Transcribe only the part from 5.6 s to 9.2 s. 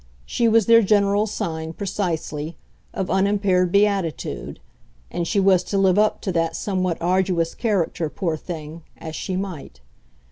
to live up to that somewhat arduous character, poor thing, as